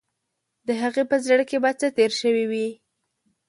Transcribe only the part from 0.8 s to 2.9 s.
هغې په زړه کې به څه تیر شوي وي.